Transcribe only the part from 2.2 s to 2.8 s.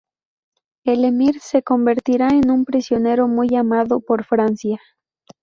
en un